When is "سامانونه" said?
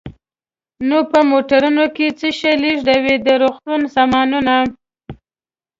3.95-4.55